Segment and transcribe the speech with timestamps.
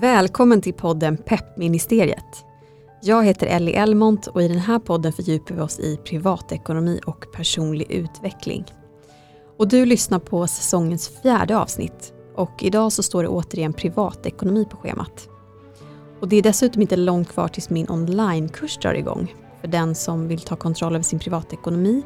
[0.00, 2.44] Välkommen till podden Peppministeriet.
[3.02, 7.26] Jag heter Ellie Elmont och i den här podden fördjupar vi oss i privatekonomi och
[7.32, 8.64] personlig utveckling.
[9.58, 14.76] Och du lyssnar på säsongens fjärde avsnitt och idag så står det återigen privatekonomi på
[14.76, 15.28] schemat.
[16.20, 20.28] Och det är dessutom inte långt kvar tills min onlinekurs drar igång för den som
[20.28, 22.02] vill ta kontroll över sin privatekonomi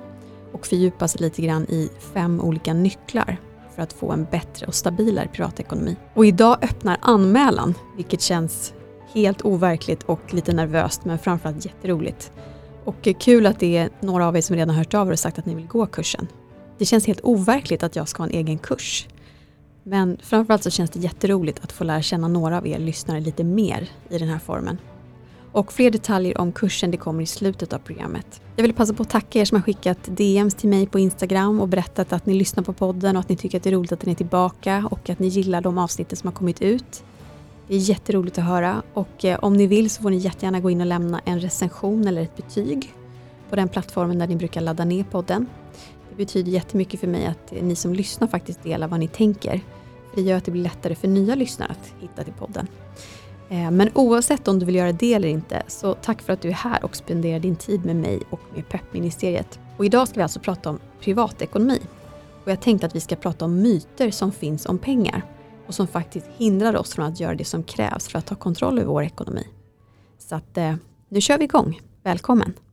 [0.53, 3.41] och fördjupa sig lite grann i fem olika nycklar
[3.77, 5.97] för att få en bättre och stabilare privatekonomi.
[6.15, 8.75] Och idag öppnar anmälan, vilket känns
[9.15, 12.33] helt overkligt och lite nervöst men framförallt jätteroligt.
[12.84, 15.39] Och kul att det är några av er som redan hört av er och sagt
[15.39, 16.29] att ni vill gå kursen.
[16.79, 19.09] Det känns helt overkligt att jag ska ha en egen kurs.
[19.83, 23.45] Men framförallt så känns det jätteroligt att få lära känna några av er lyssnare lite
[23.45, 24.79] mer i den här formen.
[25.56, 28.41] Och fler detaljer om kursen det kommer i slutet av programmet.
[28.56, 31.60] Jag vill passa på att tacka er som har skickat DMs till mig på Instagram
[31.60, 33.92] och berättat att ni lyssnar på podden och att ni tycker att det är roligt
[33.92, 37.05] att den är tillbaka och att ni gillar de avsnitten som har kommit ut.
[37.69, 40.70] Det är jätteroligt att höra och eh, om ni vill så får ni jättegärna gå
[40.70, 42.94] in och lämna en recension eller ett betyg
[43.50, 45.47] på den plattformen där ni brukar ladda ner podden.
[46.11, 49.61] Det betyder jättemycket för mig att eh, ni som lyssnar faktiskt delar vad ni tänker.
[50.14, 52.69] Det gör att det blir lättare för nya lyssnare att hitta till podden.
[53.48, 56.48] Eh, men oavsett om du vill göra det eller inte, så tack för att du
[56.48, 59.58] är här och spenderar din tid med mig och med PEP-ministeriet.
[59.77, 61.80] Och idag ska vi alltså prata om privatekonomi.
[62.44, 65.22] Och jag tänkte att vi ska prata om myter som finns om pengar
[65.66, 68.78] och som faktiskt hindrar oss från att göra det som krävs för att ta kontroll
[68.78, 69.47] över vår ekonomi.
[70.19, 70.75] Så att eh,
[71.08, 71.81] nu kör vi igång.
[72.03, 72.66] Välkommen!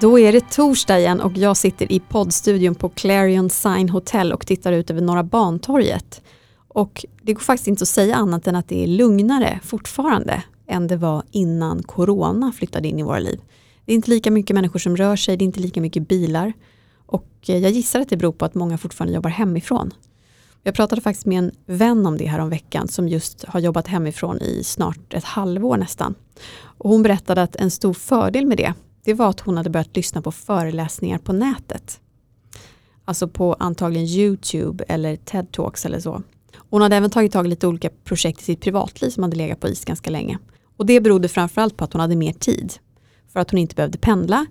[0.00, 4.46] Då är det torsdag igen och jag sitter i poddstudion på Clarion Sign Hotel och
[4.46, 6.22] tittar ut över Norra Bantorget.
[6.68, 10.86] Och det går faktiskt inte att säga annat än att det är lugnare fortfarande än
[10.86, 13.40] det var innan corona flyttade in i våra liv.
[13.84, 16.52] Det är inte lika mycket människor som rör sig, det är inte lika mycket bilar.
[17.06, 19.90] Och eh, jag gissar att det beror på att många fortfarande jobbar hemifrån.
[20.62, 23.86] Jag pratade faktiskt med en vän om det här om veckan som just har jobbat
[23.86, 26.14] hemifrån i snart ett halvår nästan.
[26.56, 28.74] Och hon berättade att en stor fördel med det
[29.04, 32.00] det var att hon hade börjat lyssna på föreläsningar på nätet.
[33.04, 36.22] Alltså på antagligen YouTube eller TED Talks eller så.
[36.56, 39.60] Hon hade även tagit tag i lite olika projekt i sitt privatliv som hade legat
[39.60, 40.38] på is ganska länge.
[40.76, 42.72] Och det berodde framförallt på att hon hade mer tid.
[43.32, 44.46] För att hon inte behövde pendla.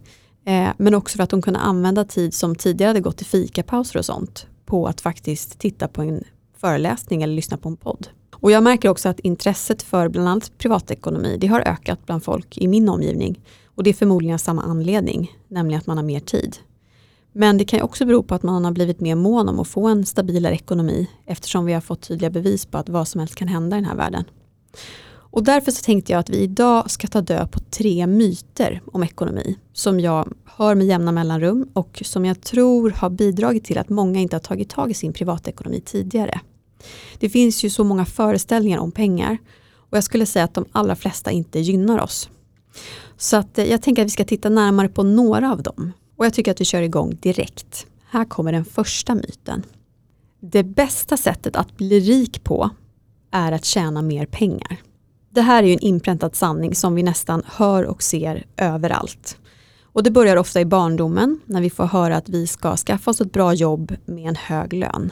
[0.45, 3.99] Eh, men också för att hon kunde använda tid som tidigare hade gått till fikapauser
[3.99, 6.23] och sånt på att faktiskt titta på en
[6.57, 8.07] föreläsning eller lyssna på en podd.
[8.33, 12.57] Och jag märker också att intresset för bland annat privatekonomi det har ökat bland folk
[12.57, 13.39] i min omgivning.
[13.75, 16.57] Och det är förmodligen av samma anledning, nämligen att man har mer tid.
[17.31, 19.87] Men det kan också bero på att man har blivit mer mån om att få
[19.87, 23.47] en stabilare ekonomi eftersom vi har fått tydliga bevis på att vad som helst kan
[23.47, 24.23] hända i den här världen.
[25.33, 29.03] Och därför så tänkte jag att vi idag ska ta död på tre myter om
[29.03, 33.89] ekonomi som jag hör med jämna mellanrum och som jag tror har bidragit till att
[33.89, 36.39] många inte har tagit tag i sin privatekonomi tidigare.
[37.19, 39.37] Det finns ju så många föreställningar om pengar
[39.93, 42.29] och jag skulle säga att de allra flesta inte gynnar oss.
[43.17, 45.91] Så att eh, jag tänker att vi ska titta närmare på några av dem.
[46.15, 47.87] Och jag tycker att vi kör igång direkt.
[48.09, 49.63] Här kommer den första myten.
[50.39, 52.69] Det bästa sättet att bli rik på
[53.31, 54.77] är att tjäna mer pengar.
[55.29, 59.37] Det här är ju en inpräntad sanning som vi nästan hör och ser överallt.
[59.83, 63.21] Och det börjar ofta i barndomen när vi får höra att vi ska skaffa oss
[63.21, 65.11] ett bra jobb med en hög lön.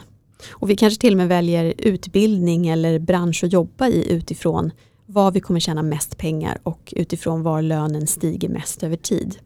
[0.50, 4.72] Och vi kanske till och med väljer utbildning eller bransch att jobba i utifrån
[5.06, 9.38] var vi kommer tjäna mest pengar och utifrån var lönen stiger mest över tid.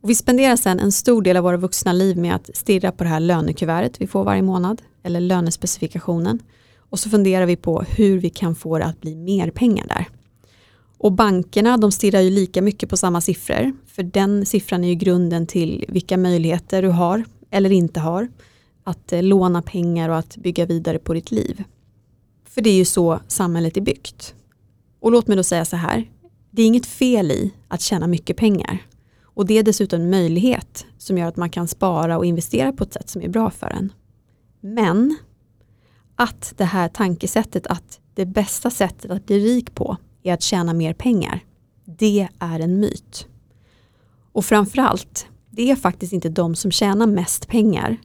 [0.00, 3.04] Och vi spenderar sedan en stor del av våra vuxna liv med att stirra på
[3.04, 6.38] det här lönekuvertet vi får varje månad eller lönespecifikationen
[6.90, 10.06] och så funderar vi på hur vi kan få det att bli mer pengar där.
[10.98, 14.94] Och bankerna de stirrar ju lika mycket på samma siffror för den siffran är ju
[14.94, 18.28] grunden till vilka möjligheter du har eller inte har
[18.86, 21.64] att eh, låna pengar och att bygga vidare på ditt liv.
[22.44, 24.34] För det är ju så samhället är byggt.
[25.00, 26.10] Och låt mig då säga så här,
[26.50, 28.86] det är inget fel i att tjäna mycket pengar.
[29.22, 32.84] Och det är dessutom en möjlighet som gör att man kan spara och investera på
[32.84, 33.92] ett sätt som är bra för en.
[34.60, 35.16] Men
[36.14, 40.74] att det här tankesättet att det bästa sättet att bli rik på är att tjäna
[40.74, 41.44] mer pengar,
[41.84, 43.26] det är en myt.
[44.32, 47.96] Och framförallt, det är faktiskt inte de som tjänar mest pengar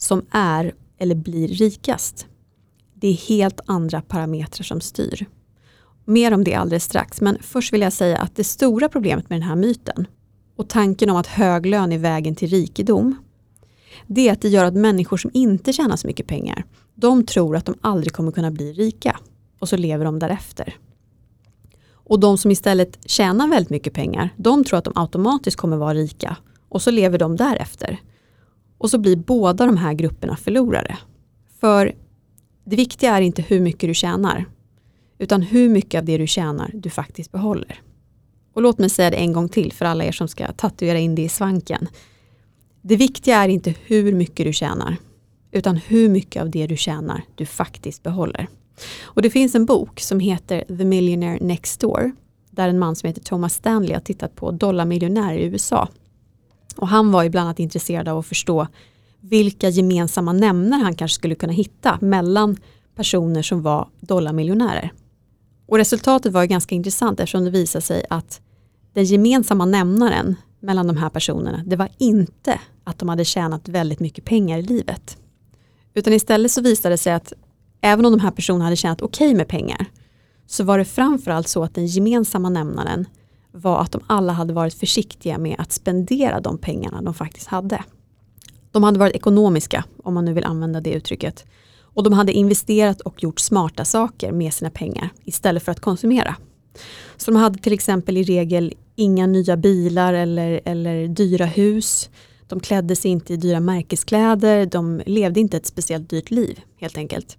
[0.00, 2.26] som är eller blir rikast.
[2.94, 5.26] Det är helt andra parametrar som styr.
[6.04, 9.40] Mer om det alldeles strax, men först vill jag säga att det stora problemet med
[9.40, 10.06] den här myten,
[10.56, 13.14] och tanken om att hög lön är vägen till rikedom,
[14.06, 16.64] det är att det gör att människor som inte tjänar så mycket pengar,
[16.94, 19.18] de tror att de aldrig kommer kunna bli rika
[19.58, 20.76] och så lever de därefter.
[21.92, 25.94] Och de som istället tjänar väldigt mycket pengar, de tror att de automatiskt kommer vara
[25.94, 26.36] rika
[26.68, 28.00] och så lever de därefter.
[28.80, 30.98] Och så blir båda de här grupperna förlorare.
[31.60, 31.92] För
[32.64, 34.44] det viktiga är inte hur mycket du tjänar,
[35.18, 37.80] utan hur mycket av det du tjänar du faktiskt behåller.
[38.52, 41.14] Och låt mig säga det en gång till för alla er som ska tatuera in
[41.14, 41.88] det i svanken.
[42.82, 44.96] Det viktiga är inte hur mycket du tjänar,
[45.50, 48.48] utan hur mycket av det du tjänar du faktiskt behåller.
[49.02, 52.12] Och det finns en bok som heter The Millionaire Next Door,
[52.50, 55.88] där en man som heter Thomas Stanley har tittat på dollarmiljonärer i USA.
[56.76, 58.66] Och han var ju bland annat intresserad av att förstå
[59.20, 62.56] vilka gemensamma nämnare han kanske skulle kunna hitta mellan
[62.94, 64.92] personer som var dollarmiljonärer.
[65.66, 68.40] Och resultatet var ganska intressant eftersom det visade sig att
[68.92, 74.00] den gemensamma nämnaren mellan de här personerna, det var inte att de hade tjänat väldigt
[74.00, 75.16] mycket pengar i livet.
[75.94, 77.32] Utan istället så visade det sig att
[77.80, 79.86] även om de här personerna hade tjänat okej okay med pengar,
[80.46, 83.06] så var det framförallt så att den gemensamma nämnaren
[83.52, 87.84] var att de alla hade varit försiktiga med att spendera de pengarna de faktiskt hade.
[88.72, 91.44] De hade varit ekonomiska, om man nu vill använda det uttrycket.
[91.94, 96.36] Och de hade investerat och gjort smarta saker med sina pengar istället för att konsumera.
[97.16, 102.10] Så de hade till exempel i regel inga nya bilar eller, eller dyra hus.
[102.48, 106.96] De klädde sig inte i dyra märkeskläder, de levde inte ett speciellt dyrt liv helt
[106.96, 107.38] enkelt.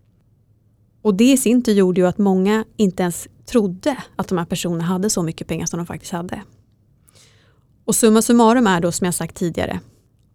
[1.02, 4.46] Och det i sin tur gjorde ju att många inte ens trodde att de här
[4.46, 6.42] personerna hade så mycket pengar som de faktiskt hade.
[7.86, 9.80] Och summa summarum är då som jag sagt tidigare,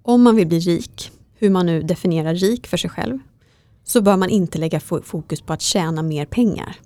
[0.03, 3.19] om man vill bli rik, hur man nu definierar rik för sig själv,
[3.85, 6.77] så bör man inte lägga fokus på att tjäna mer pengar,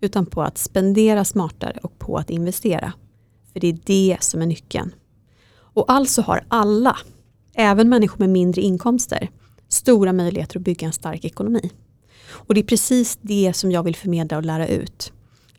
[0.00, 2.92] utan på att spendera smartare och på att investera.
[3.52, 4.94] För det är det som är nyckeln.
[5.56, 6.96] Och alltså har alla,
[7.54, 9.30] även människor med mindre inkomster,
[9.68, 11.70] stora möjligheter att bygga en stark ekonomi.
[12.28, 15.12] Och det är precis det som jag vill förmedla och lära ut.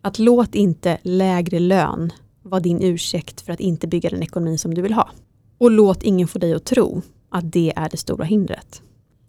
[0.08, 2.12] Att låt inte lägre lön
[2.42, 5.10] vara din ursäkt för att inte bygga den ekonomi som du vill ha.
[5.58, 8.82] Och låt ingen få dig att tro att det är det stora hindret.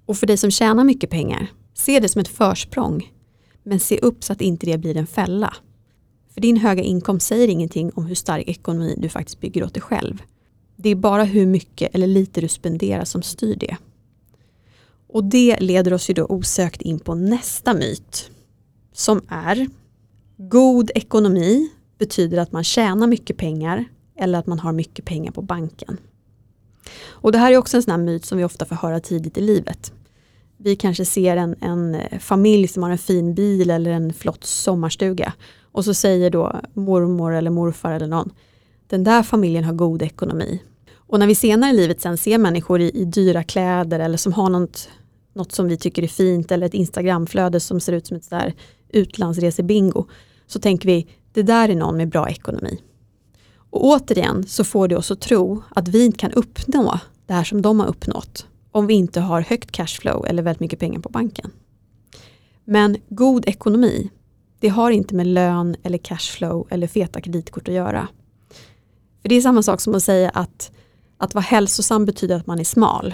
[0.05, 3.13] Och för dig som tjänar mycket pengar, se det som ett försprång.
[3.63, 5.53] Men se upp så att inte det blir en fälla.
[6.33, 9.83] För din höga inkomst säger ingenting om hur stark ekonomi du faktiskt bygger åt dig
[9.83, 10.21] själv.
[10.75, 13.77] Det är bara hur mycket eller lite du spenderar som styr det.
[15.07, 18.31] Och det leder oss ju då osökt in på nästa myt.
[18.93, 19.67] Som är
[20.41, 25.41] God ekonomi betyder att man tjänar mycket pengar eller att man har mycket pengar på
[25.41, 25.97] banken.
[27.07, 29.37] Och det här är också en sån här myt som vi ofta får höra tidigt
[29.37, 29.93] i livet.
[30.57, 35.33] Vi kanske ser en, en familj som har en fin bil eller en flott sommarstuga
[35.71, 38.31] och så säger då mormor eller morfar eller någon
[38.87, 40.61] den där familjen har god ekonomi.
[40.95, 44.33] Och när vi senare i livet sen ser människor i, i dyra kläder eller som
[44.33, 44.89] har något,
[45.33, 48.53] något som vi tycker är fint eller ett Instagramflöde som ser ut som ett sådär
[48.89, 50.05] utlandsresebingo
[50.49, 52.81] så tänker vi det där är någon med bra ekonomi.
[53.69, 57.43] Och återigen så får det oss att tro att vi inte kan uppnå det här
[57.43, 61.09] som de har uppnått om vi inte har högt cashflow eller väldigt mycket pengar på
[61.09, 61.51] banken.
[62.65, 64.09] Men god ekonomi,
[64.59, 68.07] det har inte med lön eller cashflow eller feta kreditkort att göra.
[69.21, 70.71] För Det är samma sak som att säga att
[71.17, 73.13] att vara hälsosam betyder att man är smal.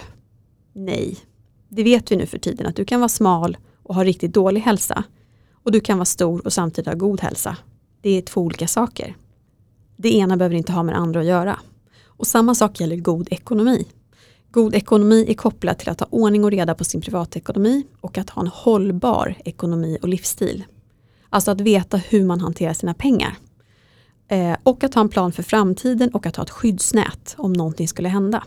[0.74, 1.18] Nej,
[1.70, 4.62] det vet vi nu för tiden att du kan vara smal och ha riktigt dålig
[4.62, 5.04] hälsa
[5.66, 7.58] och du kan vara stor och samtidigt ha god hälsa.
[8.02, 9.16] Det är två olika saker.
[9.98, 11.60] Det ena behöver inte ha med det andra att göra.
[12.06, 13.86] Och samma sak gäller god ekonomi.
[14.52, 18.30] God ekonomi är kopplat till att ha ordning och reda på sin privatekonomi och att
[18.30, 20.64] ha en hållbar ekonomi och livsstil.
[21.30, 23.38] Alltså att veta hur man hanterar sina pengar.
[24.28, 27.88] Eh, och att ha en plan för framtiden och att ha ett skyddsnät om någonting
[27.88, 28.44] skulle hända.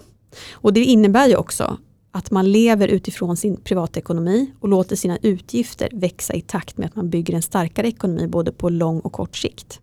[0.53, 1.79] Och det innebär ju också
[2.11, 6.97] att man lever utifrån sin privatekonomi och låter sina utgifter växa i takt med att
[6.97, 9.81] man bygger en starkare ekonomi både på lång och kort sikt.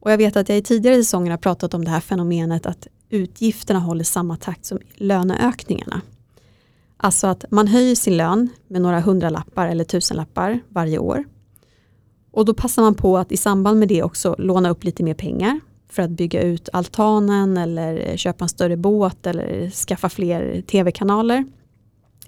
[0.00, 2.86] Och jag vet att jag i tidigare säsonger har pratat om det här fenomenet att
[3.10, 6.00] utgifterna håller samma takt som löneökningarna.
[6.96, 11.24] Alltså att man höjer sin lön med några hundralappar eller tusenlappar varje år.
[12.30, 15.14] Och då passar man på att i samband med det också låna upp lite mer
[15.14, 20.62] pengar för att bygga ut altanen eller eh, köpa en större båt eller skaffa fler
[20.62, 21.44] tv-kanaler.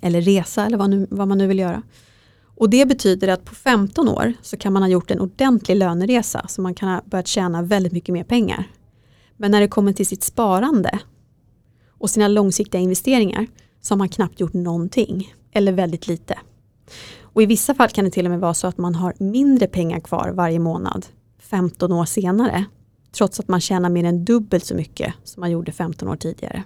[0.01, 1.83] Eller resa eller vad, nu, vad man nu vill göra.
[2.61, 6.47] Och det betyder att på 15 år så kan man ha gjort en ordentlig löneresa
[6.49, 8.65] så man kan ha börjat tjäna väldigt mycket mer pengar.
[9.37, 10.99] Men när det kommer till sitt sparande
[11.89, 13.47] och sina långsiktiga investeringar
[13.81, 16.39] så har man knappt gjort någonting eller väldigt lite.
[17.23, 19.67] Och i vissa fall kan det till och med vara så att man har mindre
[19.67, 21.07] pengar kvar varje månad
[21.39, 22.65] 15 år senare
[23.13, 26.65] trots att man tjänar mer än dubbelt så mycket som man gjorde 15 år tidigare.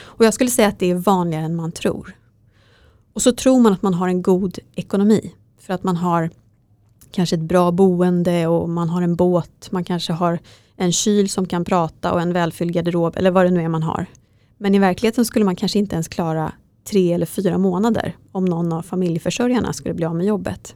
[0.00, 2.16] Och jag skulle säga att det är vanligare än man tror.
[3.12, 6.30] Och så tror man att man har en god ekonomi för att man har
[7.10, 10.38] kanske ett bra boende och man har en båt, man kanske har
[10.76, 13.82] en kyl som kan prata och en välfylld garderob eller vad det nu är man
[13.82, 14.06] har.
[14.58, 16.52] Men i verkligheten skulle man kanske inte ens klara
[16.84, 20.74] tre eller fyra månader om någon av familjeförsörjarna skulle bli av med jobbet.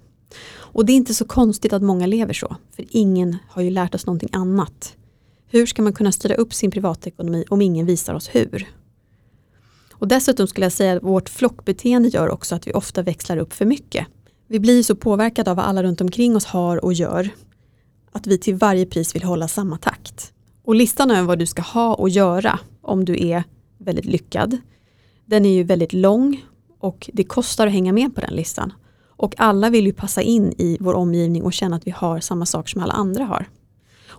[0.55, 3.95] Och det är inte så konstigt att många lever så, för ingen har ju lärt
[3.95, 4.97] oss någonting annat.
[5.53, 8.69] Hur ska man kunna styra upp sin privatekonomi om ingen visar oss hur?
[9.93, 13.53] Och dessutom skulle jag säga att vårt flockbeteende gör också att vi ofta växlar upp
[13.53, 14.07] för mycket.
[14.47, 17.29] Vi blir så påverkade av vad alla runt omkring oss har och gör
[18.13, 20.33] att vi till varje pris vill hålla samma takt.
[20.65, 23.45] Och listan över vad du ska ha och göra om du är
[23.79, 24.59] väldigt lyckad,
[25.25, 26.45] den är ju väldigt lång
[26.79, 28.73] och det kostar att hänga med på den listan.
[29.09, 32.47] Och alla vill ju passa in i vår omgivning och känna att vi har samma
[32.47, 33.47] saker som alla andra har.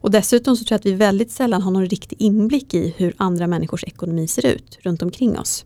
[0.03, 3.13] Och dessutom så tror jag att vi väldigt sällan har någon riktig inblick i hur
[3.17, 5.65] andra människors ekonomi ser ut runt omkring oss.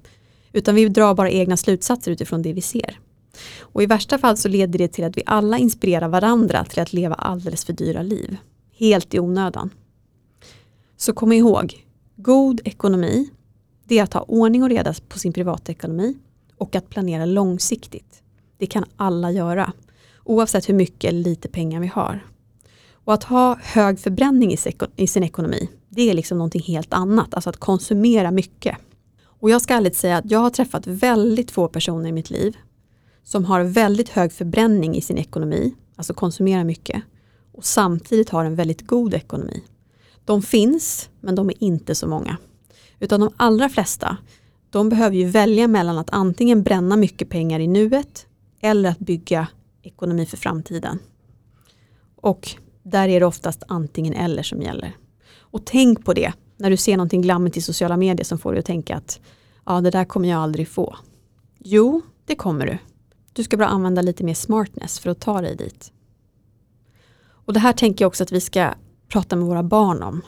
[0.53, 2.99] Utan vi drar bara egna slutsatser utifrån det vi ser.
[3.59, 6.93] Och i värsta fall så leder det till att vi alla inspirerar varandra till att
[6.93, 8.37] leva alldeles för dyra liv.
[8.77, 9.69] Helt i onödan.
[10.97, 13.29] Så kom ihåg, god ekonomi,
[13.85, 16.17] det är att ha ordning och reda på sin privatekonomi
[16.57, 18.21] och att planera långsiktigt.
[18.57, 19.73] Det kan alla göra,
[20.23, 22.23] oavsett hur mycket eller lite pengar vi har.
[23.07, 24.55] Och att ha hög förbränning
[24.95, 28.77] i sin ekonomi, det är liksom någonting helt annat, alltså att konsumera mycket.
[29.23, 32.57] Och jag ska ärligt säga att jag har träffat väldigt få personer i mitt liv
[33.23, 37.03] som har väldigt hög förbränning i sin ekonomi, alltså konsumerar mycket,
[37.51, 39.63] och samtidigt har en väldigt god ekonomi.
[40.25, 42.37] De finns, men de är inte så många.
[42.99, 44.17] Utan de allra flesta,
[44.69, 48.25] de behöver ju välja mellan att antingen bränna mycket pengar i nuet
[48.61, 49.47] eller att bygga
[49.83, 50.99] ekonomi för framtiden.
[52.15, 52.57] Och
[52.89, 54.95] där är det oftast antingen eller som gäller.
[55.39, 58.59] Och tänk på det när du ser någonting glammigt i sociala medier som får dig
[58.59, 59.19] att tänka att
[59.65, 60.95] ja, det där kommer jag aldrig få.
[61.59, 62.77] Jo, det kommer du.
[63.33, 65.91] Du ska bara använda lite mer smartness för att ta dig dit.
[67.29, 68.73] Och det här tänker jag också att vi ska
[69.07, 70.21] prata med våra barn om.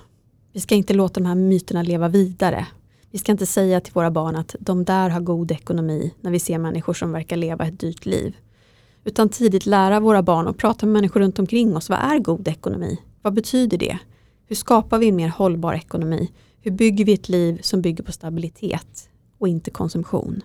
[0.54, 2.68] Vi ska inte låta de här myterna leva vidare.
[3.12, 6.40] Vi ska inte säga till våra barn att de där har god ekonomi när vi
[6.40, 8.36] ser människor som verkar leva ett dyrt liv.
[9.04, 11.90] Utan tidigt lära våra barn och prata med människor runt omkring oss.
[11.90, 12.98] Vad är god ekonomi?
[13.22, 14.00] Vad betyder det?
[14.48, 16.32] Hur skapar vi en mer hållbar ekonomi?
[16.62, 20.42] Hur bygger vi ett liv som bygger på stabilitet och inte konsumtion?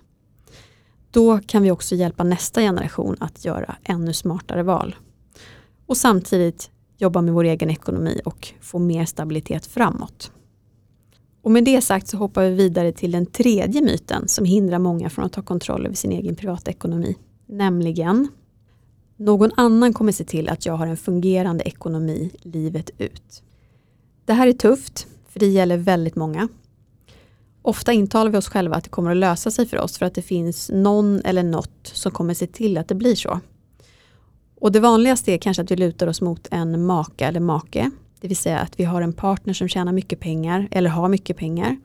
[1.10, 4.96] Då kan vi också hjälpa nästa generation att göra ännu smartare val.
[5.86, 10.32] Och samtidigt jobba med vår egen ekonomi och få mer stabilitet framåt.
[11.42, 15.10] Och med det sagt så hoppar vi vidare till den tredje myten som hindrar många
[15.10, 17.16] från att ta kontroll över sin egen privatekonomi.
[17.46, 18.28] Nämligen
[19.16, 23.42] någon annan kommer se till att jag har en fungerande ekonomi livet ut.
[24.24, 26.48] Det här är tufft, för det gäller väldigt många.
[27.62, 30.14] Ofta intalar vi oss själva att det kommer att lösa sig för oss för att
[30.14, 33.40] det finns någon eller något som kommer se till att det blir så.
[34.60, 37.90] Och det vanligaste är kanske att vi lutar oss mot en maka eller make.
[38.20, 41.36] Det vill säga att vi har en partner som tjänar mycket pengar eller har mycket
[41.36, 41.76] pengar.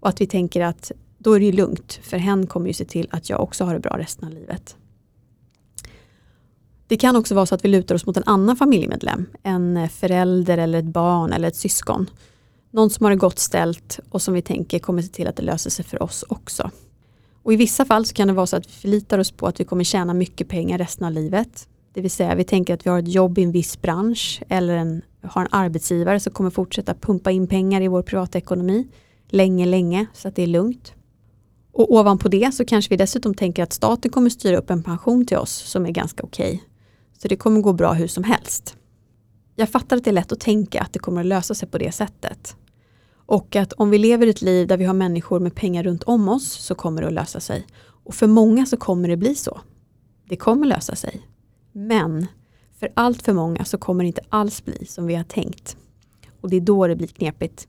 [0.00, 2.84] Och att vi tänker att då är det ju lugnt för hen kommer ju se
[2.84, 4.76] till att jag också har det bra resten av livet.
[6.88, 9.26] Det kan också vara så att vi lutar oss mot en annan familjemedlem.
[9.42, 12.10] En förälder eller ett barn eller ett syskon.
[12.70, 15.42] Någon som har det gott ställt och som vi tänker kommer se till att det
[15.42, 16.70] löser sig för oss också.
[17.42, 19.60] Och I vissa fall så kan det vara så att vi förlitar oss på att
[19.60, 21.68] vi kommer tjäna mycket pengar resten av livet.
[21.92, 24.76] Det vill säga vi tänker att vi har ett jobb i en viss bransch eller
[24.76, 28.86] en, har en arbetsgivare som kommer fortsätta pumpa in pengar i vår privatekonomi
[29.28, 30.92] länge, länge så att det är lugnt.
[31.72, 35.26] Och ovanpå det så kanske vi dessutom tänker att staten kommer styra upp en pension
[35.26, 36.54] till oss som är ganska okej.
[36.54, 36.60] Okay.
[37.18, 38.76] Så det kommer gå bra hur som helst.
[39.54, 41.78] Jag fattar att det är lätt att tänka att det kommer att lösa sig på
[41.78, 42.56] det sättet.
[43.26, 46.28] Och att om vi lever ett liv där vi har människor med pengar runt om
[46.28, 47.66] oss så kommer det att lösa sig.
[48.04, 49.60] Och för många så kommer det bli så.
[50.28, 51.26] Det kommer lösa sig.
[51.72, 52.26] Men
[52.80, 55.76] för allt för många så kommer det inte alls bli som vi har tänkt.
[56.40, 57.68] Och det är då det blir knepigt.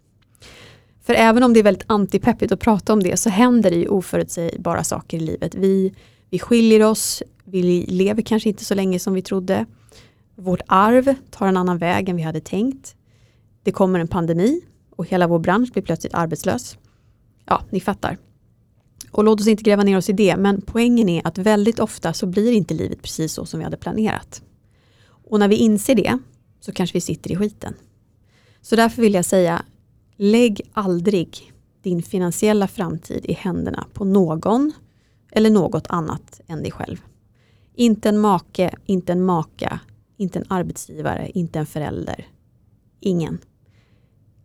[1.04, 3.88] För även om det är väldigt antipeppigt att prata om det så händer det ju
[3.88, 5.56] oförutsägbara saker i livet.
[5.56, 5.94] Vi,
[6.30, 9.66] vi skiljer oss, vi lever kanske inte så länge som vi trodde.
[10.36, 12.96] Vårt arv tar en annan väg än vi hade tänkt.
[13.63, 16.77] Det kommer en pandemi och hela vår bransch blir plötsligt arbetslös.
[17.46, 18.18] Ja, ni fattar.
[19.12, 22.13] Och låt oss inte gräva ner oss i det, men poängen är att väldigt ofta
[22.13, 24.42] så blir inte livet precis så som vi hade planerat.
[25.04, 26.18] Och när vi inser det
[26.60, 27.74] så kanske vi sitter i skiten.
[28.62, 29.66] Så därför vill jag säga,
[30.16, 34.72] lägg aldrig din finansiella framtid i händerna på någon
[35.32, 36.98] eller något annat än dig själv.
[37.79, 39.79] Inte en make, inte en maka,
[40.17, 42.27] inte en arbetsgivare, inte en förälder.
[43.00, 43.38] Ingen.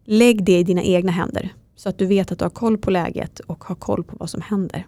[0.05, 2.91] Lägg det i dina egna händer så att du vet att du har koll på
[2.91, 4.87] läget och har koll på vad som händer.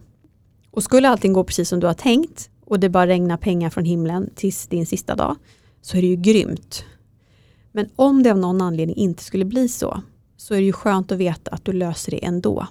[0.71, 3.85] Och skulle allting gå precis som du har tänkt och det bara regnar pengar från
[3.85, 5.37] himlen tills din sista dag
[5.81, 6.85] så är det ju grymt.
[7.73, 10.03] Men om det av någon anledning inte skulle bli så
[10.37, 12.67] så är det ju skönt att veta att du löser det ändå.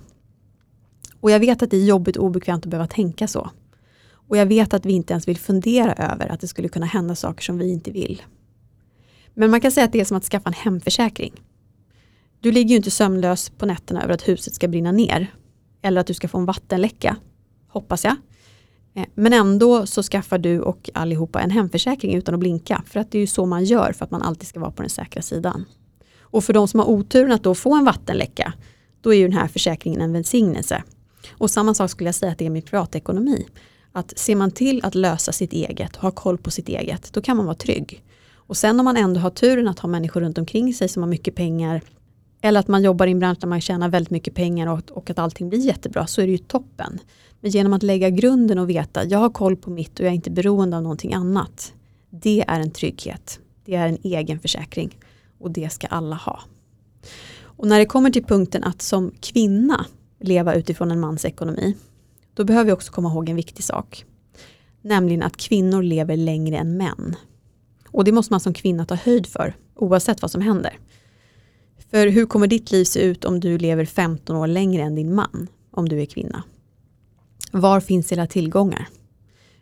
[1.19, 3.49] Och jag vet att det är jobbigt och obekvämt att behöva tänka så.
[4.27, 7.15] Och jag vet att vi inte ens vill fundera över att det skulle kunna hända
[7.15, 8.21] saker som vi inte vill.
[9.33, 11.33] Men man kan säga att det är som att skaffa en hemförsäkring.
[12.39, 15.33] Du ligger ju inte sömnlös på nätterna över att huset ska brinna ner.
[15.81, 17.17] Eller att du ska få en vattenläcka.
[17.67, 18.15] Hoppas jag.
[18.93, 22.83] Eh, men ändå så skaffar du och allihopa en hemförsäkring utan att blinka.
[22.85, 24.81] För att det är ju så man gör för att man alltid ska vara på
[24.81, 25.65] den säkra sidan.
[26.19, 28.53] Och för de som har oturen att då få en vattenläcka,
[29.01, 30.83] då är ju den här försäkringen en välsignelse.
[31.31, 33.45] Och samma sak skulle jag säga att det är med privatekonomi.
[33.95, 37.37] Att ser man till att lösa sitt eget, ha koll på sitt eget, då kan
[37.37, 38.03] man vara trygg.
[38.35, 41.09] Och sen om man ändå har turen att ha människor runt omkring sig som har
[41.09, 41.81] mycket pengar
[42.45, 45.09] eller att man jobbar i en bransch där man tjänar väldigt mycket pengar och, och
[45.09, 46.99] att allting blir jättebra så är det ju toppen.
[47.39, 50.15] Men genom att lägga grunden och veta jag har koll på mitt och jag är
[50.15, 51.73] inte beroende av någonting annat.
[52.09, 53.39] Det är en trygghet.
[53.65, 54.97] Det är en egen försäkring
[55.39, 56.39] och det ska alla ha.
[57.41, 59.85] Och när det kommer till punkten att som kvinna
[60.19, 61.75] leva utifrån en mans ekonomi
[62.33, 64.05] då behöver vi också komma ihåg en viktig sak.
[64.81, 67.15] Nämligen att kvinnor lever längre än män.
[67.89, 70.77] Och det måste man som kvinna ta höjd för oavsett vad som händer.
[71.91, 75.15] För hur kommer ditt liv se ut om du lever 15 år längre än din
[75.15, 76.43] man om du är kvinna?
[77.51, 78.87] Var finns era tillgångar?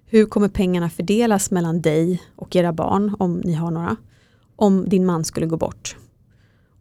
[0.06, 3.96] Hur kommer pengarna fördelas mellan dig och era barn om ni har några?
[4.56, 5.98] Om din man skulle gå bort?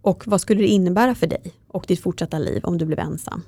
[0.03, 3.43] Och vad skulle det innebära för dig och ditt fortsatta liv om du blev ensam?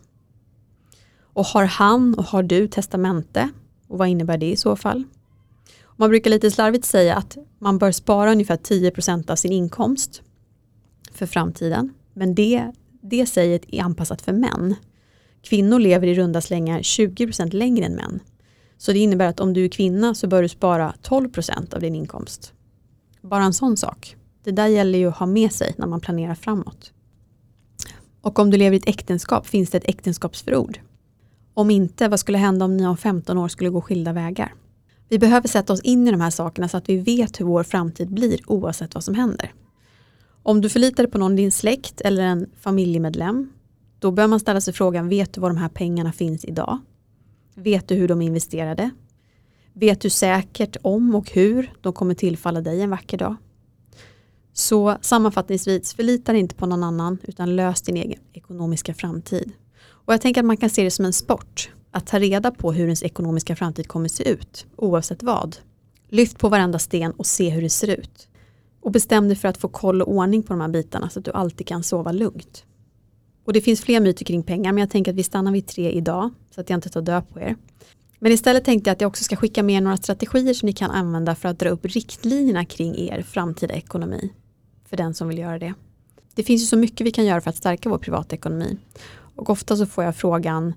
[1.33, 3.49] Och har han och har du testamente?
[3.89, 5.05] Och vad innebär det i så fall?
[5.97, 10.23] Man brukar lite slarvigt säga att man bör spara ungefär 10% av sin inkomst
[11.13, 11.95] för framtiden.
[12.15, 14.75] Men det, det säget är anpassat för män.
[15.43, 18.21] Kvinnor lever i runda slängar 20% längre än män.
[18.79, 21.95] Så det innebär att om du är kvinna så bör du spara 12% av din
[21.95, 22.53] inkomst.
[23.21, 24.17] Bara en sån sak.
[24.45, 26.93] Det där gäller ju att ha med sig när man planerar framåt.
[28.21, 30.79] Och om du lever i ett äktenskap finns det ett äktenskapsförord.
[31.55, 34.55] Om inte, vad skulle hända om ni om 15 år skulle gå skilda vägar?
[35.09, 37.63] Vi behöver sätta oss in i de här sakerna så att vi vet hur vår
[37.63, 39.53] framtid blir oavsett vad som händer.
[40.43, 43.53] Om du förlitar dig på någon i din släkt eller en familjemedlem,
[43.99, 46.79] då bör man ställa sig frågan, vet du var de här pengarna finns idag?
[47.55, 48.91] Vet du hur de är investerade?
[49.73, 53.37] Vet du säkert om och hur de kommer tillfalla dig en vacker dag?
[54.53, 59.53] Så sammanfattningsvis, förlita dig inte på någon annan utan lös din egen ekonomiska framtid.
[60.05, 61.71] Och jag tänker att man kan se det som en sport.
[61.91, 65.57] Att ta reda på hur ens ekonomiska framtid kommer se ut, oavsett vad.
[66.09, 68.29] Lyft på varenda sten och se hur det ser ut.
[68.81, 71.25] Och bestäm dig för att få koll och ordning på de här bitarna så att
[71.25, 72.65] du alltid kan sova lugnt.
[73.45, 75.91] Och det finns fler myter kring pengar men jag tänker att vi stannar vid tre
[75.91, 77.57] idag så att jag inte tar död på er.
[78.19, 80.91] Men istället tänkte jag att jag också ska skicka med några strategier som ni kan
[80.91, 84.33] använda för att dra upp riktlinjerna kring er framtida ekonomi.
[84.89, 85.75] För den som vill göra det.
[86.35, 88.77] Det finns ju så mycket vi kan göra för att stärka vår privatekonomi.
[89.37, 90.75] Och ofta så får jag frågan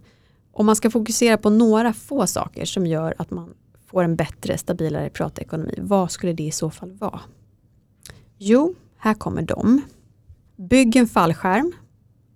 [0.51, 3.53] om man ska fokusera på några få saker som gör att man
[3.87, 5.73] får en bättre, stabilare privatekonomi.
[5.77, 7.21] Vad skulle det i så fall vara?
[8.37, 9.81] Jo, här kommer de.
[10.55, 11.71] Bygg en fallskärm,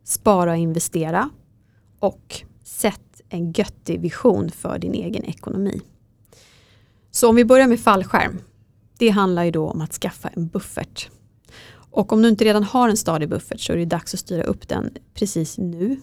[0.03, 1.29] spara och investera
[1.99, 5.82] och sätt en göttig vision för din egen ekonomi.
[7.12, 8.41] Så om vi börjar med fallskärm.
[8.97, 11.10] Det handlar ju då om att skaffa en buffert.
[11.91, 14.43] Och om du inte redan har en stadig buffert så är det dags att styra
[14.43, 15.97] upp den precis nu.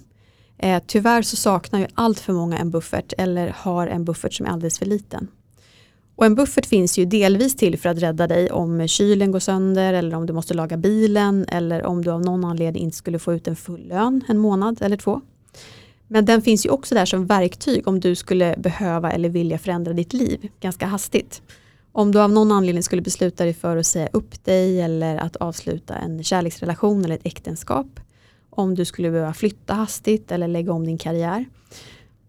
[0.59, 4.47] Eh, tyvärr så saknar ju allt för många en buffert eller har en buffert som
[4.47, 5.29] är alldeles för liten.
[6.16, 9.95] Och en buffert finns ju delvis till för att rädda dig om kylen går sönder
[9.95, 13.35] eller om du måste laga bilen eller om du av någon anledning inte skulle få
[13.35, 15.21] ut en full lön en månad eller två.
[16.09, 19.92] Men den finns ju också där som verktyg om du skulle behöva eller vilja förändra
[19.92, 21.42] ditt liv ganska hastigt.
[21.92, 25.37] Om du av någon anledning skulle besluta dig för att säga upp dig eller att
[25.37, 28.01] avsluta en kärleksrelation eller ett äktenskap.
[28.57, 31.45] Om du skulle behöva flytta hastigt eller lägga om din karriär.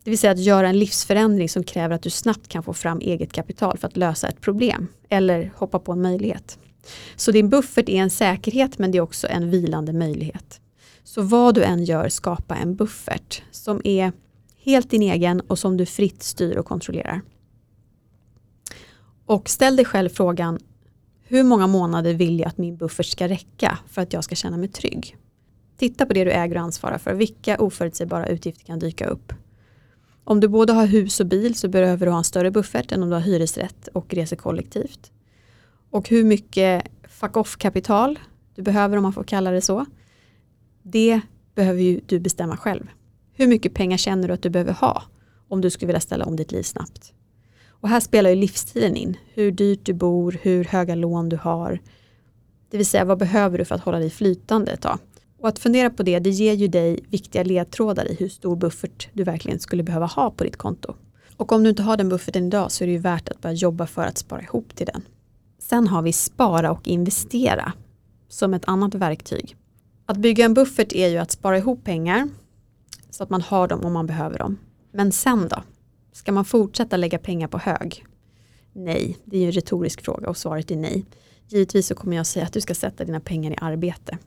[0.04, 3.00] Det vill säga att göra en livsförändring som kräver att du snabbt kan få fram
[3.00, 6.60] eget kapital för att lösa ett problem eller hoppa på en möjlighet.
[7.16, 10.62] Så din buffert är en säkerhet men det är också en vilande möjlighet.
[11.04, 14.12] Så vad du än gör, skapa en buffert som är
[14.58, 17.22] helt din egen och som du fritt styr och kontrollerar.
[19.26, 20.60] Och ställ dig själv frågan,
[21.24, 24.58] hur många månader vill jag att min buffert ska räcka för att jag ska känna
[24.58, 25.18] mig trygg?
[25.78, 27.13] Titta på det du äger och ansvarar för.
[27.13, 29.34] Vilka oförutsägbara utgifter kan dyka upp?
[30.24, 33.04] Om du både har hus och bil så behöver du ha en större buffert än
[33.04, 35.12] om du har hyresrätt och reser kollektivt.
[35.90, 38.20] Och hur mycket fuck off-kapital
[38.56, 39.86] du behöver om man får kalla det så.
[40.84, 41.22] Det
[41.56, 42.88] behöver ju du bestämma själv.
[43.34, 45.04] Hur mycket pengar känner du att du behöver ha
[45.48, 47.13] om du skulle vilja ställa om ditt liv snabbt?
[47.70, 49.18] Och här spelar ju livsstilen in.
[49.34, 51.80] Hur dyrt du bor, hur höga lån du har.
[52.70, 55.00] Det vill säga vad behöver du för att hålla dig flytande ett tag?
[55.48, 59.10] Och att fundera på det, det ger ju dig viktiga ledtrådar i hur stor buffert
[59.14, 60.96] du verkligen skulle behöva ha på ditt konto.
[61.38, 63.54] Och om du inte har den bufferten idag så är det ju värt att börja
[63.54, 65.02] jobba för att spara ihop till den.
[65.60, 67.74] Sen har vi spara och investera
[68.28, 69.56] som ett annat verktyg.
[70.06, 72.30] Att bygga en buffert är ju att spara ihop pengar
[73.10, 74.58] så att man har dem om man behöver dem.
[74.92, 75.64] Men sen då?
[76.14, 78.06] Ska man fortsätta lägga pengar på hög?
[78.74, 81.06] Nej, det är ju en retorisk fråga och svaret är nej.
[81.48, 84.18] Givetvis så kommer jag säga att du ska sätta dina pengar i arbete.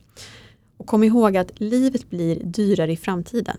[0.80, 3.56] Och kom ihåg att livet blir dyrare i framtiden.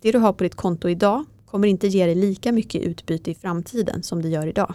[0.00, 3.34] Det du har på ditt konto idag kommer inte ge dig lika mycket utbyte i
[3.34, 4.74] framtiden som det gör idag.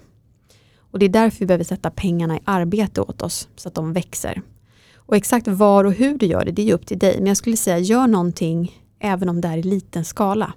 [0.77, 3.93] Och det är därför vi behöver sätta pengarna i arbete åt oss så att de
[3.93, 4.41] växer.
[4.95, 7.15] Och exakt var och hur du gör det, det är upp till dig.
[7.17, 10.53] Men jag skulle säga gör någonting även om det är i liten skala.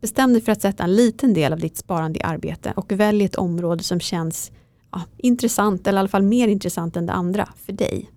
[0.00, 3.24] Bestäm dig för att sätta en liten del av ditt sparande i arbete och välj
[3.24, 4.52] ett område som känns
[4.92, 8.10] ja, intressant eller i alla fall mer intressant än det andra för dig.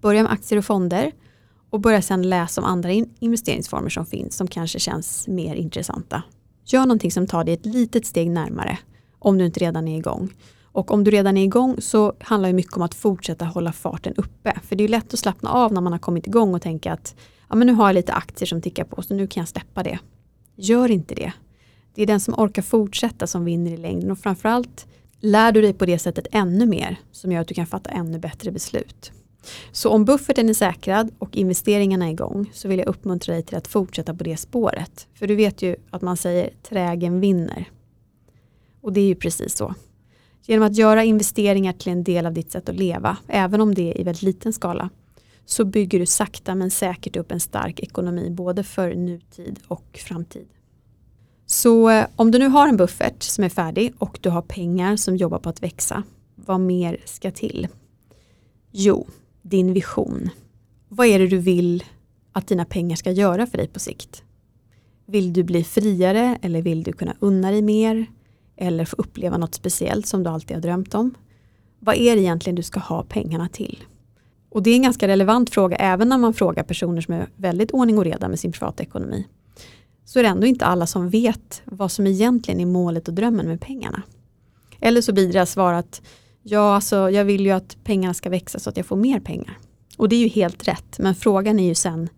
[0.00, 1.12] Börja med aktier och fonder
[1.72, 6.22] och börja sedan läsa om andra investeringsformer som finns som kanske känns mer intressanta.
[6.64, 8.78] Gör någonting som tar dig ett litet steg närmare
[9.18, 10.32] om du inte redan är igång.
[10.64, 14.14] Och om du redan är igång så handlar det mycket om att fortsätta hålla farten
[14.16, 14.58] uppe.
[14.62, 17.14] För det är lätt att slappna av när man har kommit igång och tänka att
[17.48, 19.82] ja, men nu har jag lite aktier som tickar på så nu kan jag släppa
[19.82, 19.98] det.
[20.56, 21.32] Gör inte det.
[21.94, 24.86] Det är den som orkar fortsätta som vinner i längden och framförallt
[25.20, 28.18] lär du dig på det sättet ännu mer som gör att du kan fatta ännu
[28.18, 29.12] bättre beslut.
[29.72, 33.56] Så om bufferten är säkrad och investeringarna är igång så vill jag uppmuntra dig till
[33.56, 35.08] att fortsätta på det spåret.
[35.14, 37.70] För du vet ju att man säger trägen vinner.
[38.80, 39.74] Och det är ju precis så.
[40.42, 43.90] Genom att göra investeringar till en del av ditt sätt att leva, även om det
[43.90, 44.90] är i väldigt liten skala,
[45.46, 50.48] så bygger du sakta men säkert upp en stark ekonomi både för nutid och framtid.
[51.46, 54.96] Så eh, om du nu har en buffert som är färdig och du har pengar
[54.96, 56.02] som jobbar på att växa,
[56.34, 57.68] vad mer ska till?
[58.70, 59.06] Jo,
[59.42, 60.30] din vision.
[60.88, 61.84] Vad är det du vill
[62.32, 64.22] att dina pengar ska göra för dig på sikt?
[65.06, 68.06] Vill du bli friare eller vill du kunna unna dig mer?
[68.56, 71.14] Eller få uppleva något speciellt som du alltid har drömt om?
[71.78, 73.84] Vad är det egentligen du ska ha pengarna till?
[74.50, 77.70] Och det är en ganska relevant fråga även när man frågar personer som är väldigt
[77.70, 79.26] ordning och reda med sin privatekonomi.
[80.04, 83.46] Så är det ändå inte alla som vet vad som egentligen är målet och drömmen
[83.46, 84.02] med pengarna.
[84.80, 86.02] Eller så blir deras svar att
[86.42, 89.58] ja, alltså, jag vill ju att pengarna ska växa så att jag får mer pengar.
[89.96, 92.08] Och det är ju helt rätt, men frågan är ju sen,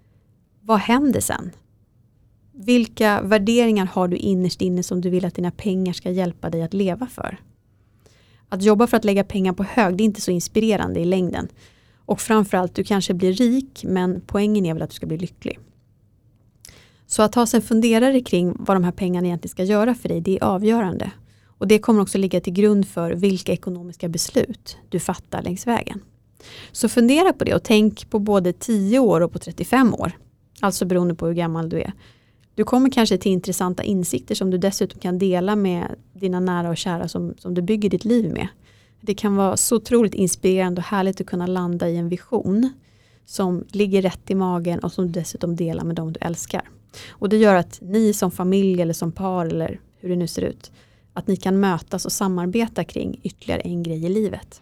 [0.60, 1.50] vad händer sen?
[2.52, 6.62] Vilka värderingar har du innerst inne som du vill att dina pengar ska hjälpa dig
[6.62, 7.38] att leva för?
[8.48, 11.48] Att jobba för att lägga pengar på hög, det är inte så inspirerande i längden.
[12.06, 15.58] Och framförallt, du kanske blir rik, men poängen är väl att du ska bli lycklig.
[17.06, 20.08] Så att ha sig en funderare kring vad de här pengarna egentligen ska göra för
[20.08, 21.10] dig, det är avgörande.
[21.64, 26.00] Och det kommer också ligga till grund för vilka ekonomiska beslut du fattar längs vägen.
[26.72, 30.12] Så fundera på det och tänk på både 10 år och på 35 år.
[30.60, 31.92] Alltså beroende på hur gammal du är.
[32.54, 36.76] Du kommer kanske till intressanta insikter som du dessutom kan dela med dina nära och
[36.76, 38.48] kära som, som du bygger ditt liv med.
[39.00, 42.72] Det kan vara så otroligt inspirerande och härligt att kunna landa i en vision
[43.26, 46.68] som ligger rätt i magen och som du dessutom delar med dem du älskar.
[47.08, 50.42] Och det gör att ni som familj eller som par eller hur det nu ser
[50.42, 50.70] ut,
[51.14, 54.60] att ni kan mötas och samarbeta kring ytterligare en grej i livet.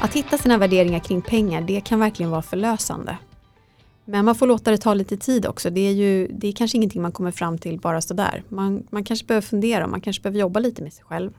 [0.00, 3.16] Att hitta sina värderingar kring pengar, det kan verkligen vara förlösande.
[4.04, 5.70] Men man får låta det ta lite tid också.
[5.70, 8.44] Det är ju det är kanske ingenting man kommer fram till bara sådär.
[8.48, 11.30] Man, man kanske behöver fundera, och man kanske behöver jobba lite med sig själv.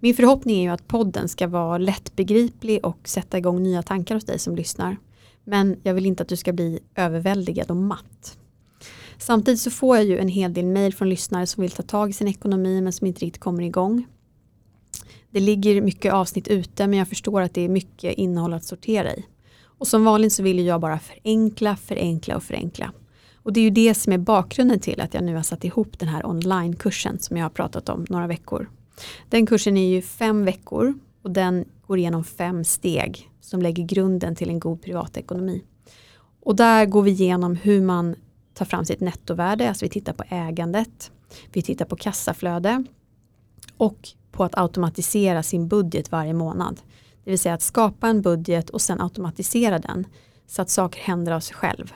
[0.00, 4.24] Min förhoppning är ju att podden ska vara lättbegriplig och sätta igång nya tankar hos
[4.24, 4.96] dig som lyssnar.
[5.44, 8.38] Men jag vill inte att du ska bli överväldigad och matt.
[9.18, 12.10] Samtidigt så får jag ju en hel del mejl från lyssnare som vill ta tag
[12.10, 14.06] i sin ekonomi men som inte riktigt kommer igång.
[15.30, 19.14] Det ligger mycket avsnitt ute men jag förstår att det är mycket innehåll att sortera
[19.14, 19.24] i.
[19.78, 22.92] Och som vanligt så vill jag bara förenkla, förenkla och förenkla.
[23.42, 25.98] Och det är ju det som är bakgrunden till att jag nu har satt ihop
[25.98, 28.70] den här onlinekursen som jag har pratat om några veckor.
[29.28, 34.36] Den kursen är ju fem veckor och den går igenom fem steg som lägger grunden
[34.36, 35.64] till en god privatekonomi.
[36.40, 38.14] Och där går vi igenom hur man
[38.54, 41.10] tar fram sitt nettovärde, alltså vi tittar på ägandet,
[41.52, 42.84] vi tittar på kassaflöde
[43.76, 46.80] och på att automatisera sin budget varje månad.
[47.28, 50.06] Det vill säga att skapa en budget och sen automatisera den
[50.46, 51.92] så att saker händer av sig själv.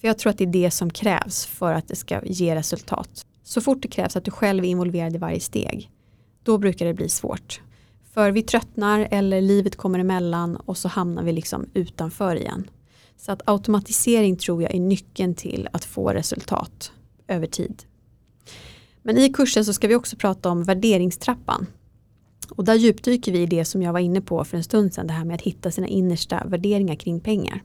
[0.00, 3.26] För jag tror att det är det som krävs för att det ska ge resultat.
[3.42, 5.90] Så fort det krävs att du själv är involverad i varje steg,
[6.42, 7.60] då brukar det bli svårt.
[8.12, 12.70] För vi tröttnar eller livet kommer emellan och så hamnar vi liksom utanför igen.
[13.16, 16.92] Så att automatisering tror jag är nyckeln till att få resultat
[17.28, 17.82] över tid.
[19.02, 21.66] Men i kursen så ska vi också prata om värderingstrappan.
[22.56, 25.06] Och där djupdyker vi i det som jag var inne på för en stund sedan,
[25.06, 27.62] det här med att hitta sina innersta värderingar kring pengar.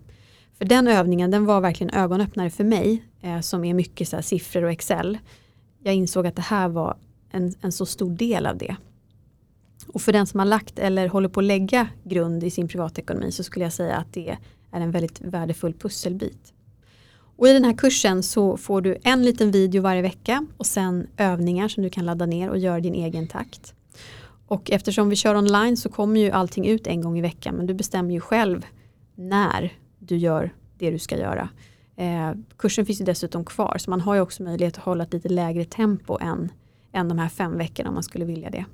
[0.58, 4.24] För den övningen den var verkligen ögonöppnare för mig eh, som är mycket så här,
[4.24, 5.18] siffror och Excel.
[5.84, 6.98] Jag insåg att det här var
[7.32, 8.76] en, en så stor del av det.
[9.88, 13.32] Och för den som har lagt eller håller på att lägga grund i sin privatekonomi
[13.32, 14.38] så skulle jag säga att det
[14.72, 16.54] är en väldigt värdefull pusselbit.
[17.38, 21.08] Och i den här kursen så får du en liten video varje vecka och sen
[21.18, 23.74] övningar som du kan ladda ner och göra din egen takt.
[24.48, 27.66] Och eftersom vi kör online så kommer ju allting ut en gång i veckan men
[27.66, 28.66] du bestämmer ju själv
[29.16, 31.50] när du gör det du ska göra.
[31.96, 35.14] Eh, kursen finns ju dessutom kvar så man har ju också möjlighet att hålla ett
[35.14, 36.52] lite lägre tempo än,
[36.92, 38.66] än de här fem veckorna om man skulle vilja det.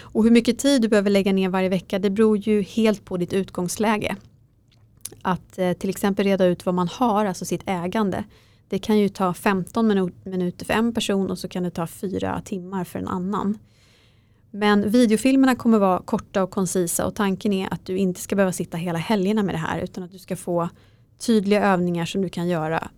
[0.00, 3.16] Och hur mycket tid du behöver lägga ner varje vecka det beror ju helt på
[3.16, 4.16] ditt utgångsläge.
[5.22, 8.24] Att eh, till exempel reda ut vad man har, alltså sitt ägande.
[8.68, 12.42] Det kan ju ta 15 minuter för en person och så kan det ta fyra
[12.44, 13.58] timmar för en annan.
[14.50, 18.52] Men videofilmerna kommer vara korta och koncisa och tanken är att du inte ska behöva
[18.52, 20.68] sitta hela helgerna med det här utan att du ska få
[21.18, 22.90] tydliga övningar som du kan göra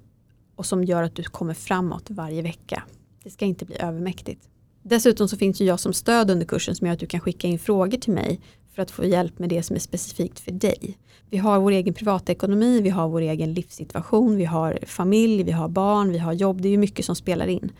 [0.56, 2.82] och som gör att du kommer framåt varje vecka.
[3.24, 4.48] Det ska inte bli övermäktigt.
[4.82, 7.48] Dessutom så finns ju jag som stöd under kursen som gör att du kan skicka
[7.48, 8.40] in frågor till mig
[8.74, 10.98] för att få hjälp med det som är specifikt för dig.
[11.30, 15.68] Vi har vår egen privatekonomi, vi har vår egen livssituation, vi har familj, vi har
[15.68, 16.60] barn, vi har jobb.
[16.60, 17.72] Det är ju mycket som spelar in.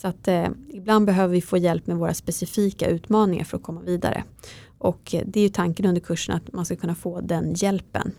[0.00, 3.80] Så att eh, ibland behöver vi få hjälp med våra specifika utmaningar för att komma
[3.80, 4.24] vidare.
[4.78, 8.12] Och eh, det är ju tanken under kursen att man ska kunna få den hjälpen.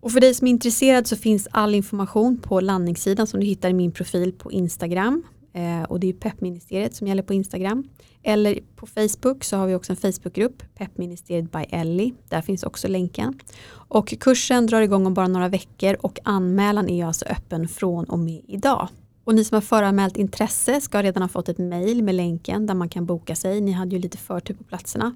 [0.00, 3.70] Och för dig som är intresserad så finns all information på landningssidan som du hittar
[3.70, 5.22] i min profil på Instagram.
[5.52, 7.88] Eh, och det är peppministeriet som gäller på Instagram.
[8.22, 12.14] Eller på Facebook så har vi också en Facebookgrupp, peppministeriet by Ellie.
[12.28, 13.40] Där finns också länken.
[13.70, 18.18] Och kursen drar igång om bara några veckor och anmälan är alltså öppen från och
[18.18, 18.88] med idag.
[19.30, 22.74] Och ni som har föranmält intresse ska redan ha fått ett mail med länken där
[22.74, 23.60] man kan boka sig.
[23.60, 25.14] Ni hade ju lite förtur på platserna.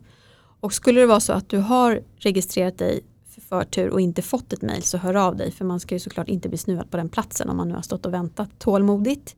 [0.61, 3.00] Och skulle det vara så att du har registrerat dig
[3.31, 5.98] för förtur och inte fått ett mail så hör av dig för man ska ju
[5.98, 9.37] såklart inte bli snuvad på den platsen om man nu har stått och väntat tålmodigt.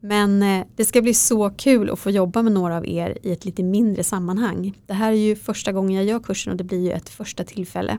[0.00, 3.32] Men eh, det ska bli så kul att få jobba med några av er i
[3.32, 4.78] ett lite mindre sammanhang.
[4.86, 7.44] Det här är ju första gången jag gör kursen och det blir ju ett första
[7.44, 7.98] tillfälle.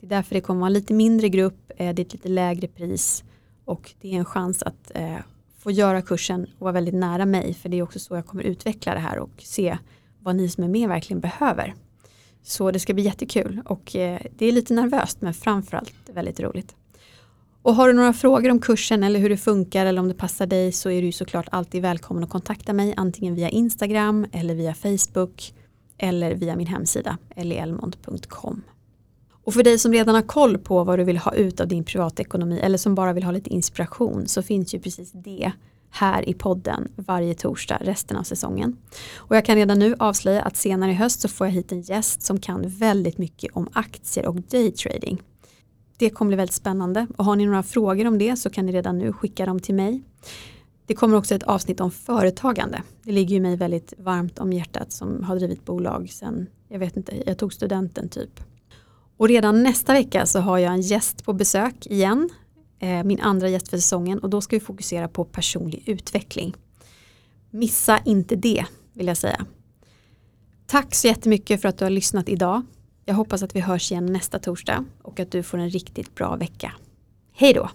[0.00, 2.28] Det är därför det kommer vara en lite mindre grupp, eh, det är ett lite
[2.28, 3.24] lägre pris
[3.64, 5.18] och det är en chans att eh,
[5.62, 8.42] få göra kursen och vara väldigt nära mig för det är också så jag kommer
[8.42, 9.78] utveckla det här och se
[10.20, 11.74] vad ni som är med verkligen behöver.
[12.42, 16.76] Så det ska bli jättekul och eh, det är lite nervöst men framförallt väldigt roligt.
[17.62, 20.46] Och har du några frågor om kursen eller hur det funkar eller om det passar
[20.46, 24.74] dig så är du såklart alltid välkommen att kontakta mig antingen via Instagram eller via
[24.74, 25.54] Facebook
[25.98, 28.62] eller via min hemsida ellielmond.com.
[29.44, 31.84] Och för dig som redan har koll på vad du vill ha ut av din
[31.84, 35.52] privatekonomi eller som bara vill ha lite inspiration så finns ju precis det
[35.90, 38.76] här i podden varje torsdag resten av säsongen.
[39.16, 41.80] Och jag kan redan nu avslöja att senare i höst så får jag hit en
[41.80, 45.22] gäst som kan väldigt mycket om aktier och daytrading.
[45.96, 48.72] Det kommer bli väldigt spännande och har ni några frågor om det så kan ni
[48.72, 50.02] redan nu skicka dem till mig.
[50.86, 52.82] Det kommer också ett avsnitt om företagande.
[53.02, 56.96] Det ligger ju mig väldigt varmt om hjärtat som har drivit bolag sen, jag vet
[56.96, 58.40] inte, jag tog studenten typ.
[59.22, 62.30] Och redan nästa vecka så har jag en gäst på besök igen.
[62.78, 66.54] Eh, min andra gäst för säsongen och då ska vi fokusera på personlig utveckling.
[67.50, 69.46] Missa inte det vill jag säga.
[70.66, 72.62] Tack så jättemycket för att du har lyssnat idag.
[73.04, 76.36] Jag hoppas att vi hörs igen nästa torsdag och att du får en riktigt bra
[76.36, 76.72] vecka.
[77.32, 77.70] Hej då!